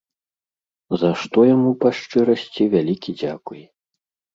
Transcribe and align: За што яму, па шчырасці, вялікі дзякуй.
За 1.01 1.11
што 1.25 1.45
яму, 1.53 1.71
па 1.85 1.95
шчырасці, 2.01 2.71
вялікі 2.77 3.11
дзякуй. 3.23 3.61